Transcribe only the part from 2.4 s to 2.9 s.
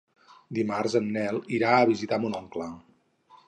oncle.